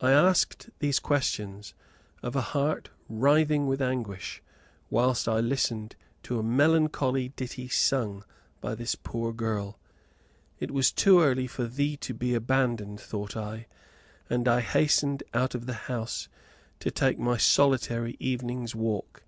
[0.00, 1.74] I asked these questions
[2.22, 4.42] of a heart writhing with anguish,
[4.88, 8.24] whilst I listened to a melancholy ditty sung
[8.62, 9.78] by this poor girl.
[10.60, 13.66] It was too early for thee to be abandoned, thought I,
[14.30, 16.30] and I hastened out of the house
[16.78, 19.24] to take my solitary evening's walk.